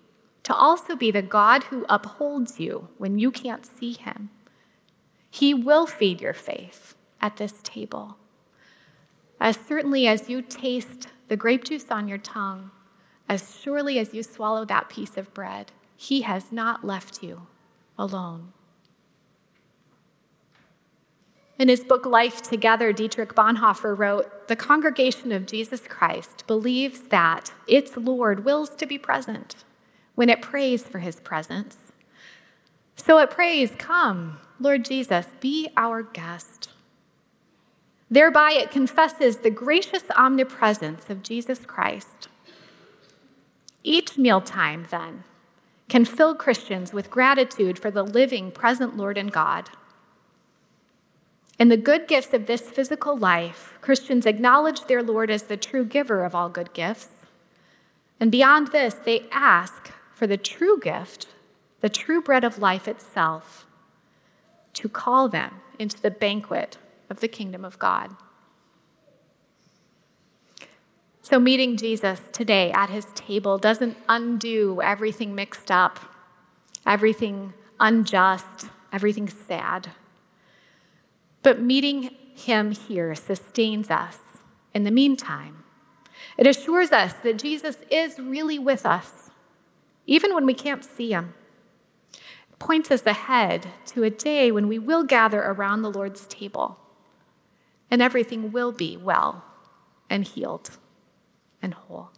to 0.43 0.53
also 0.53 0.95
be 0.95 1.09
the 1.09 1.21
God 1.21 1.65
who 1.65 1.85
upholds 1.87 2.59
you 2.59 2.89
when 2.97 3.17
you 3.17 3.31
can't 3.31 3.65
see 3.65 3.93
him, 3.93 4.29
he 5.29 5.53
will 5.53 5.87
feed 5.87 6.21
your 6.21 6.33
faith 6.33 6.95
at 7.21 7.37
this 7.37 7.55
table. 7.63 8.17
As 9.39 9.57
certainly 9.57 10.05
as 10.05 10.29
you 10.29 10.41
taste 10.41 11.07
the 11.27 11.37
grape 11.37 11.63
juice 11.63 11.89
on 11.89 12.07
your 12.07 12.17
tongue, 12.17 12.71
as 13.27 13.57
surely 13.59 13.97
as 13.97 14.13
you 14.13 14.21
swallow 14.21 14.65
that 14.65 14.89
piece 14.89 15.17
of 15.17 15.33
bread, 15.33 15.71
he 15.95 16.21
has 16.21 16.51
not 16.51 16.85
left 16.85 17.23
you 17.23 17.47
alone. 17.97 18.51
In 21.63 21.69
his 21.69 21.85
book 21.85 22.05
Life 22.05 22.41
Together, 22.41 22.91
Dietrich 22.91 23.35
Bonhoeffer 23.35 23.97
wrote 23.97 24.49
The 24.49 24.55
congregation 24.57 25.31
of 25.31 25.45
Jesus 25.45 25.79
Christ 25.87 26.45
believes 26.45 27.03
that 27.03 27.53
its 27.67 27.95
Lord 27.95 28.43
wills 28.43 28.71
to 28.75 28.85
be 28.85 28.97
present 28.97 29.63
when 30.15 30.27
it 30.29 30.41
prays 30.41 30.83
for 30.83 30.99
his 30.99 31.21
presence. 31.21 31.77
So 32.97 33.17
it 33.19 33.29
prays, 33.29 33.71
Come, 33.77 34.39
Lord 34.59 34.83
Jesus, 34.83 35.27
be 35.39 35.69
our 35.77 36.03
guest. 36.03 36.67
Thereby 38.11 38.51
it 38.57 38.69
confesses 38.69 39.37
the 39.37 39.49
gracious 39.49 40.03
omnipresence 40.17 41.09
of 41.09 41.23
Jesus 41.23 41.59
Christ. 41.59 42.27
Each 43.83 44.17
mealtime, 44.17 44.85
then, 44.91 45.23
can 45.87 46.03
fill 46.03 46.35
Christians 46.35 46.91
with 46.91 47.09
gratitude 47.09 47.79
for 47.79 47.89
the 47.89 48.03
living, 48.03 48.51
present 48.51 48.97
Lord 48.97 49.17
and 49.17 49.31
God. 49.31 49.69
In 51.59 51.69
the 51.69 51.77
good 51.77 52.07
gifts 52.07 52.33
of 52.33 52.47
this 52.47 52.61
physical 52.61 53.15
life, 53.17 53.73
Christians 53.81 54.25
acknowledge 54.25 54.85
their 54.85 55.03
Lord 55.03 55.29
as 55.29 55.43
the 55.43 55.57
true 55.57 55.85
giver 55.85 56.23
of 56.23 56.33
all 56.33 56.49
good 56.49 56.73
gifts. 56.73 57.09
And 58.19 58.31
beyond 58.31 58.67
this, 58.67 58.95
they 58.95 59.25
ask 59.31 59.91
for 60.13 60.25
the 60.25 60.37
true 60.37 60.79
gift, 60.79 61.27
the 61.81 61.89
true 61.89 62.21
bread 62.21 62.43
of 62.43 62.57
life 62.57 62.87
itself, 62.87 63.65
to 64.73 64.89
call 64.89 65.29
them 65.29 65.61
into 65.77 66.01
the 66.01 66.11
banquet 66.11 66.77
of 67.09 67.19
the 67.19 67.27
kingdom 67.27 67.63
of 67.63 67.77
God. 67.77 68.15
So, 71.21 71.39
meeting 71.39 71.77
Jesus 71.77 72.19
today 72.33 72.71
at 72.71 72.89
his 72.89 73.05
table 73.15 73.57
doesn't 73.57 73.95
undo 74.09 74.81
everything 74.81 75.35
mixed 75.35 75.71
up, 75.71 75.99
everything 76.85 77.53
unjust, 77.79 78.65
everything 78.91 79.29
sad. 79.29 79.91
But 81.43 81.61
meeting 81.61 82.15
him 82.35 82.71
here 82.71 83.13
sustains 83.13 83.91
us 83.91 84.17
in 84.73 84.83
the 84.83 84.91
meantime. 84.91 85.63
It 86.37 86.47
assures 86.47 86.91
us 86.91 87.13
that 87.23 87.37
Jesus 87.37 87.77
is 87.91 88.17
really 88.17 88.57
with 88.57 88.85
us, 88.85 89.29
even 90.07 90.33
when 90.33 90.45
we 90.45 90.53
can't 90.53 90.83
see 90.83 91.11
him. 91.11 91.33
It 92.13 92.59
points 92.59 92.89
us 92.89 93.05
ahead 93.05 93.67
to 93.87 94.03
a 94.03 94.09
day 94.09 94.51
when 94.51 94.67
we 94.67 94.79
will 94.79 95.03
gather 95.03 95.41
around 95.41 95.81
the 95.81 95.91
Lord's 95.91 96.25
table 96.27 96.79
and 97.91 98.01
everything 98.01 98.51
will 98.51 98.71
be 98.71 98.97
well 98.97 99.43
and 100.09 100.25
healed 100.25 100.77
and 101.61 101.73
whole. 101.73 102.09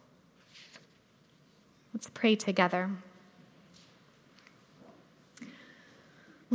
Let's 1.94 2.10
pray 2.14 2.36
together. 2.36 2.92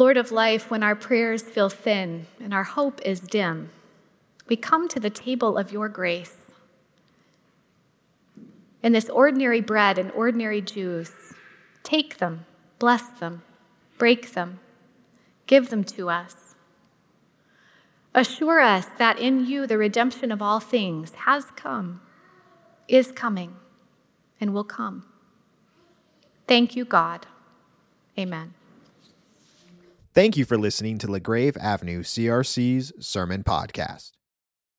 Lord 0.01 0.17
of 0.17 0.33
life, 0.33 0.71
when 0.71 0.83
our 0.83 0.97
prayers 0.97 1.43
feel 1.43 1.69
thin 1.69 2.27
and 2.43 2.55
our 2.55 2.65
hope 2.65 3.03
is 3.03 3.21
dim, 3.21 3.69
we 4.49 4.57
come 4.57 4.89
to 4.89 4.99
the 4.99 5.11
table 5.11 5.59
of 5.59 5.73
your 5.73 5.91
grace. 5.91 6.39
In 8.83 8.93
this 8.93 9.11
ordinary 9.11 9.61
bread 9.61 9.99
and 9.99 10.11
ordinary 10.13 10.63
juice, 10.63 11.35
take 11.83 12.17
them, 12.17 12.47
bless 12.79 13.09
them, 13.09 13.43
break 13.99 14.33
them, 14.33 14.61
give 15.47 15.69
them 15.69 15.85
to 15.85 16.09
us. 16.09 16.55
Assure 18.15 18.61
us 18.61 18.87
that 18.97 19.19
in 19.19 19.45
you 19.45 19.67
the 19.67 19.77
redemption 19.77 20.33
of 20.33 20.41
all 20.41 20.61
things 20.61 21.13
has 21.27 21.45
come 21.57 22.01
is 22.89 23.13
coming 23.13 23.55
and 24.41 24.55
will 24.55 24.65
come. 24.65 25.05
Thank 26.49 26.75
you, 26.75 26.87
God. 26.87 27.27
Amen. 28.19 28.55
Thank 30.13 30.37
you 30.37 30.45
for 30.45 30.59
listening 30.59 30.99
to 30.99 31.07
LaGrave 31.07 31.57
Avenue 31.57 32.03
CRC's 32.03 32.93
Sermon 32.99 33.45
Podcast. 33.45 34.11